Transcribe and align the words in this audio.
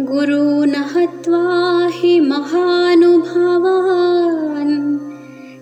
गुरून 0.00 0.74
हत्वा 0.74 1.88
हि 1.92 2.20
महानुभावान्। 2.20 4.98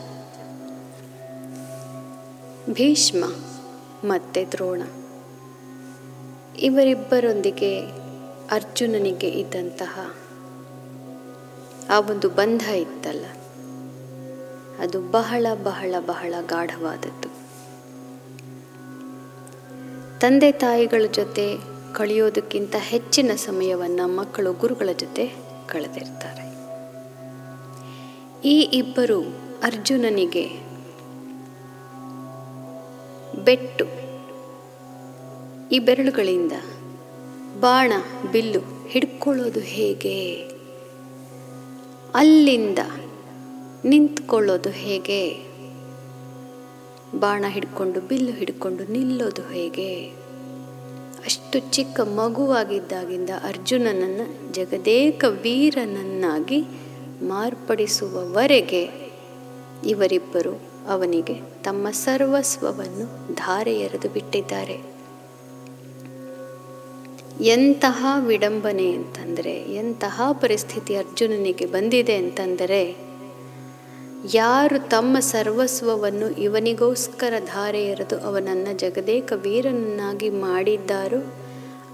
ಭೀಷ್ಮ 2.76 3.26
ಮತ್ತು 4.03 4.41
ದ್ರೋಣ. 4.52 4.81
ಇವರಿಬ್ಬರೊಂದಿಗೆ 6.59 7.70
ಅರ್ಜುನನಿಗೆ 8.52 9.30
ಇದ್ದಂತಹ 9.30 9.94
ಆ 11.89 11.99
ಒಂದು 11.99 12.30
ಬಂಧ 12.30 12.63
ಇತ್ತಲ್ಲ, 12.75 13.25
ಅದು 14.80 14.99
ಬಹಳ 15.11 15.45
ಬಹಳ 15.63 15.95
ಬಹಳ 16.05 16.34
ಗಾಢವಾದದ್ದು. 16.45 17.30
ತಂದೆ 20.20 20.52
ತಾಯಿಗಳ 20.52 21.05
ಜೊತೆ 21.13 21.47
ಕಳೆಯೋದಕ್ಕಿಂತ 21.94 22.75
ಹೆಚ್ಚಿನ 22.80 23.31
ಸಮಯವನ್ನು 23.36 24.08
ಮಕ್ಕಳು 24.16 24.53
ಗುರುಗಳ 24.53 24.89
ಜೊತೆ 24.99 25.25
ಕಳೆದಿರ್ತಾರೆ. 25.67 26.45
ಈ 28.45 28.58
ಇಬ್ಬರು 28.61 29.22
ಅರ್ಜುನನಿಗೆ 29.63 30.66
ಬೆಟ್ಟು. 33.48 33.86
ಈ 35.72 35.80
ಬೆರಳುಗಳಿಂದ 35.80 36.52
ಬಾಣ, 37.59 37.94
ಬಿಲ್ಲು 38.31 38.88
ಹಿಡ್ಕೊಳ್ಳೋದು 38.88 39.59
ಹೇಗೆ? 39.59 40.36
ಅಲ್ಲಿಂದ 42.16 42.80
ನಿಂತ್ಕೊಳ್ಳೋದು 43.86 44.70
ಹೇಗೆ? 44.70 45.34
ಬಾಣ 47.20 47.45
ಹಿಡ್ಕೊಂಡು, 47.48 48.02
ಬಿಲ್ಲು 48.02 48.31
ಹಿಡ್ಕೊಂಡು 48.31 48.92
ನಿಲ್ಲೋದು 48.92 49.42
ಹೇಗೆ? 49.42 50.06
ಅಷ್ಟು 51.26 51.59
ಚಿಕ್ಕ 51.59 52.02
ಮಗುವಾಗಿದ್ದಾಗಿಂದ 52.02 53.30
ಅರ್ಜುನನನ್ನು, 53.44 54.54
ಜಗದೇಕ 54.54 55.23
ವೀರನನ್ನಾಗಿ 55.28 56.64
ಮಾರ್ಪಡಿಸುವವರೆಗೆ 57.22 58.89
ಇವರಿಬ್ಬರು 59.88 60.77
ಅವನಿಗೆ 60.88 61.33
ತಮ್ಮ 61.63 61.89
ಸರ್ವಸ್ವವನ್ನು 61.89 63.33
ಧಾರೆ 63.33 63.80
ಎರೆದು 63.80 64.09
ಬಿಟ್ಟಿದ್ದಾರೆ. 64.09 64.97
ಎಂತಹ 67.41 68.05
ವಿಡಂಬನೆ 68.25 68.91
ಅಂತಂದರೆ, 68.91 69.75
ಎಂತಹ 69.75 70.21
ಪರಿಸ್ಥಿತಿ 70.31 70.95
ಅರ್ಜುನನಿಗೆ 70.95 71.65
ಬಂದಿದೆ 71.65 72.15
ಅಂತಂದರೆ, 72.15 72.95
ಯಾರು 74.33 74.89
ತಮ್ಮ 74.89 75.19
ಸರ್ವಸ್ವವನ್ನು 75.19 76.30
ಇವನಿಗೋಸ್ಕರ 76.30 77.33
ಧಾರೆ 77.39 77.85
ಎರೆದು 77.85 78.19
ಅವನನ್ನು 78.19 78.77
ಜಗದೇಕ 78.77 79.33
ವೀರನನ್ನಾಗಿ 79.35 80.30
ಮಾಡಿದ್ದಾರೋ, 80.30 81.33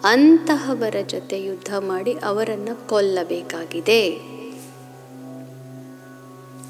ಅಂತಹವರ 0.04 0.96
ಜೊತೆ 1.08 1.44
ಯುದ್ಧ 1.44 1.76
ಮಾಡಿ 1.78 2.14
ಅವರನ್ನು 2.24 2.88
ಕೊಲ್ಲಬೇಕಾಗಿದೆ. 2.88 4.34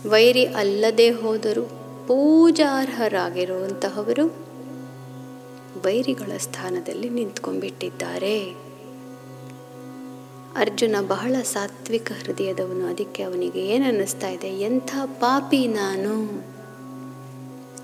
ವೈರಿ 0.09 0.45
ಅಲ್ಲದೆ 0.45 1.09
ಹೋದರೂ 1.09 1.83
ಪೂಜಾರ್ಹರಾಗಿರುವಂತಹವರು 2.08 4.44
ವೈರಿಗಳ 5.86 6.38
ಸ್ಥಾನದಲ್ಲಿ 6.38 7.09
ನಿಂತ್ಕೊಂಡ್ಬಿಟ್ಟಿದ್ದಾರೆ. 7.09 8.56
ಅರ್ಜುನ 10.56 10.96
ಬಹಳ 11.08 11.36
ಸಾತ್ವಿಕ 11.42 12.12
ಹೃದಯದವನು. 12.12 12.86
ಅದಕ್ಕೆ 12.86 13.24
ಅವನಿಗೆ 13.24 13.68
ಏನನ್ನಿಸ್ತಾ 13.68 14.30
ಇದೆ? 14.30 14.47
ಎಂಥ 14.47 14.96
ಪಾಪಿ 15.06 15.68
ನಾನು. 15.68 16.46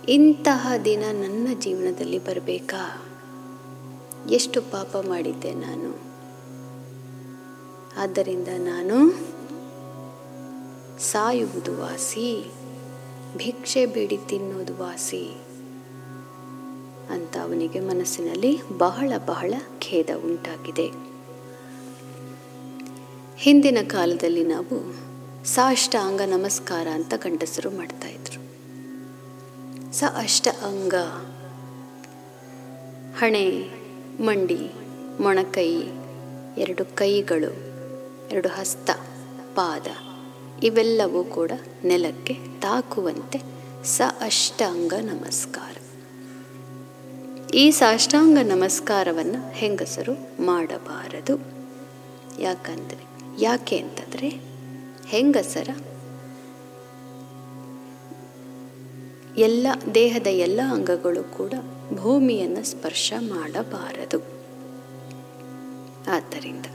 ಇಂತಹ 0.10 0.72
ದಿನ 0.86 1.04
ನನ್ನ 1.12 1.48
ಜೀವನದಲ್ಲಿ 1.60 2.20
ಬರಬೇಕಾ? 2.20 3.04
ಎಷ್ಟು 4.30 4.62
ಪಾಪ 4.62 4.98
ಮಾಡಿದ್ದೆ 4.98 5.54
ನಾನು? 5.54 6.00
ಆದ್ದರಿಂದ 7.98 8.48
ನಾನು 8.48 9.14
ಸಾಯುವುದು 11.00 11.82
ವಾಸಿ. 11.82 12.52
ಭಿಕ್ಷೆ 13.38 13.86
ಬೇಡಿ 13.86 14.18
ತಿನ್ನೋದು 14.18 14.78
ವಾಸಿ 14.78 15.38
ಅಂತ 17.10 17.38
ಅವನಿಗೆ 17.38 17.80
ಮನಸ್ಸಿನಲ್ಲಿ 17.80 18.60
ಬಹಳ 18.78 19.14
ಬಹಳ 19.26 19.54
ಖೇದ 19.80 20.10
ಉಂಟಾಗಿದೆ. 20.26 20.92
ಹಿಂದಿನ 23.38 23.78
ಕಾಲದಲ್ಲಿ 23.88 24.44
ನಾವು 24.44 24.94
ಸಾಷ್ಟಾಂಗ 25.46 26.22
ನಮಸ್ಕಾರ 26.22 26.88
ಅಂತ 26.88 27.14
ಗಂಡಸರು 27.14 27.70
ಮಾಡ್ತಾ 27.70 28.08
ಇದ್ರು. 28.08 28.40
ಸ 29.94 30.04
ಅಷ್ಟ 30.16 30.48
ಅಂಗ 30.48 30.96
ಹಣೆ, 33.16 33.70
ಮಂಡಿ, 34.24 34.72
ಮೊಣಕೈ, 35.20 35.74
ಎರಡು 36.58 36.96
ಕೈಗಳು, 36.96 37.52
ಎರಡು 38.30 38.50
ಹಸ್ತ, 38.50 38.90
ಪಾದ. 39.56 40.09
ಇವೆಲ್ಲವೂ 40.64 41.24
ಕೂಡ 41.24 41.52
ನೆಲಕ್ಕೆ 41.84 42.34
ತಾಕುವಂತೆ 42.60 43.42
ಸ 43.84 44.02
ಅಷ್ಟಾಂಗ 44.22 44.94
ನಮಸ್ಕಾರ. 45.02 45.76
ಈ 47.54 47.72
ಸಾಷ್ಟಾಂಗ 47.72 48.38
ನಮಸ್ಕಾರವನ್ನು 48.44 49.52
ಹೆಂಗಸರು 49.52 50.44
ಮಾಡಬಾರದು. 50.46 51.38
ಯಾಕಂದರೆ, 52.42 53.08
ಯಾಕೆ 53.42 53.78
ಅಂತಂದರೆ, 53.78 54.30
ಹೆಂಗಸರ 55.08 55.70
ಎಲ್ಲ, 59.38 59.68
ದೇಹದ 59.96 60.28
ಎಲ್ಲ 60.28 60.60
ಅಂಗಗಳು 60.72 61.38
ಕೂಡ 61.38 61.54
ಭೂಮಿಯನ್ನು 61.94 62.64
ಸ್ಪರ್ಶ 62.64 63.14
ಮಾಡಬಾರದು. 63.20 64.20
ಆದ್ದರಿಂದ 66.08 66.66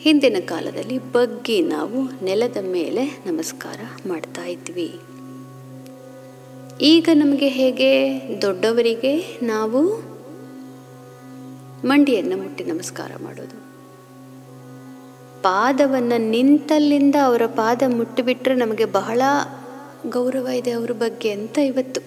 ಹಿಂದಿನ 0.00 0.36
ಕಾಲದಲ್ಲಿ 0.44 0.98
ಬಗ್ಗಿ 0.98 1.62
ನಾವು 1.62 2.24
ನೆಲದ 2.24 2.56
ಮೇಲೆ 2.60 3.04
ನಮಸ್ಕಾರ 3.04 3.80
ಮಾಡ್ತಾ 4.08 4.44
ಇದ್ವಿ. 4.44 5.00
ಈಗ 6.80 7.08
ನಮಗೆ 7.14 7.48
ಹೇಗೆ? 7.48 8.20
ದೊಡ್ಡವರಿಗೆ 8.42 9.38
ನಾವು 9.42 9.86
ಮಂಡಿಯನ್ನು 11.84 12.36
ಮುಟ್ಟಿ 12.36 12.64
ನಮಸ್ಕಾರ 12.64 13.12
ಮಾಡೋದು. 13.22 13.66
ಪಾದವನ್ನು 15.42 16.30
ನಿಂತಲ್ಲಿಂದ 16.30 17.14
ಅವರ 17.24 17.42
ಪಾದ 17.46 17.82
ಮುಟ್ಟಿಬಿಟ್ರೆ 17.86 18.54
ನಮಗೆ 18.54 18.84
ಬಹಳ 18.84 19.22
ಗೌರವ 20.08 20.46
ಇದೆ 20.46 20.70
ಅವ್ರ 20.70 20.90
ಬಗ್ಗೆ 20.90 21.30
ಅಂತ 21.30 21.58
ಇವತ್ತು. 21.58 22.00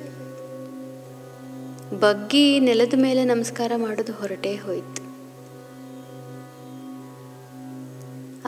ಬಗ್ಗಿ 1.99 2.59
ನೆಲದ 2.59 2.93
ಮೇಲೆ 2.95 3.23
ನಮಸ್ಕಾರ 3.23 3.71
ಮಾಡೋದು 3.77 4.13
ಹೊರಟೇ 4.13 4.55
ಹೋಯಿತು. 4.55 4.98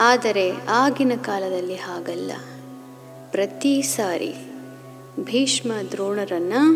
ಆದರೆ 0.04 0.52
ಆಗಿನ 0.70 1.12
ಕಾಲದಲ್ಲಿ 1.16 1.76
ಹಾಗಲ್ಲ. 1.76 2.32
ಪ್ರತಿ 3.32 3.82
ಸಾರಿ 3.82 4.34
ಭೀಷ್ಮ 5.24 5.72
ದ್ರೋಣರನ್ನು 5.92 6.76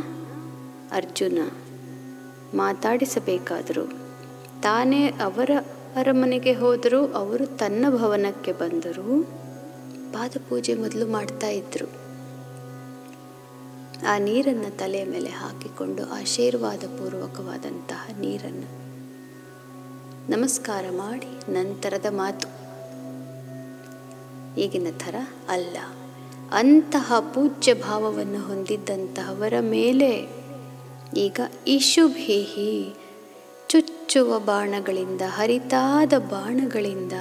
ಅರ್ಜುನ 0.92 1.38
ಮಾತಾಡಿಸಬೇಕಾದರೂ 2.54 3.86
ತಾನೇ 4.62 5.08
ಅವರ 5.08 5.52
ಅರಮನೆಗೆ 5.96 6.54
ಹೋದರೂ 6.54 7.08
ಅವರು 7.08 7.46
ತನ್ನ 7.46 7.86
ಭವನಕ್ಕೆ 7.90 8.52
ಬಂದರೂ 8.52 9.24
ಪಾದಪೂಜೆ 10.14 10.74
ಮೊದಲು 10.74 11.08
ಮಾಡ್ತಾ 11.08 11.48
ಇದ್ರು. 11.48 11.88
ಆ 14.08 14.18
ನೀರನ್ನು 14.18 14.78
ತಲೆಯ 14.78 15.06
ಮೇಲೆ 15.06 15.30
ಹಾಕಿಕೊಂಡು 15.30 16.14
ಆಶೀರ್ವಾದ 16.14 16.80
ಪೂರ್ವಕವಾದಂತಹ 16.80 18.10
ನೀರನ್ನು 18.20 18.86
ನಮಸ್ಕಾರ 20.32 20.86
ಮಾಡಿ 20.92 21.52
ನಂತರದ 21.52 22.06
ಮಾತು. 22.10 22.65
ಈಗಿನ 24.58 24.88
ಥರ 24.92 25.16
ಅಲ್ಲ. 25.50 25.78
ಅಂತಹ 26.52 27.14
ಪೂಜ್ಯ 27.34 27.74
ಭಾವವನ್ನು 27.74 28.48
ಹೊಂದಿದ್ದಂತಹವರ 28.48 29.54
ಮೇಲೆ 29.60 30.28
ಈಗ 31.18 31.40
ಇಶುಭೀಹಿ 31.68 32.96
ಚುಚ್ಚುವ 33.70 34.40
ಬಾಣಗಳಿಂದ, 34.40 35.22
ಹರಿತಾದ 35.28 36.14
ಬಾಣಗಳಿಂದ 36.18 37.14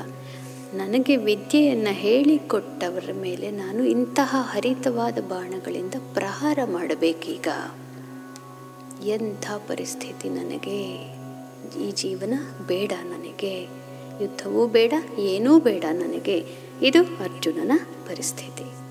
ನನಗೆ 0.75 1.17
ವಿದ್ಯೆಯನ್ನು 1.17 1.91
ಹೇಳಿಕೊಟ್ಟವರ 1.91 3.11
ಮೇಲೆ 3.13 3.51
ನಾನು 3.51 3.85
ಇಂತಹ 3.85 4.37
ಹರಿತವಾದ 4.39 5.19
ಬಾಣಗಳಿಂದ 5.19 5.95
ಪ್ರಹಾರ 6.15 6.59
ಮಾಡಬೇಕೀಗ? 6.65 7.49
ಎಂಥ 9.05 9.51
ಪರಿಸ್ಥಿತಿ 9.51 10.29
ನನಗೆ? 10.29 10.81
ಈ 11.83 11.91
ಜೀವನ 11.91 12.35
ಬೇಡ 12.67 12.93
ನನಗೆ. 13.03 13.69
ಯುದ್ಧವೂ 14.23 14.67
ಬೇಡ 14.67 14.93
ಏನೂ 15.19 15.59
ಬೇಡ 15.59 15.85
ನನಗೆ. 15.93 16.47
ಇದು 16.83 17.03
ಅರ್ಜುನನ 17.03 17.73
ಪರಿಸ್ಥಿತಿ. 18.07 18.84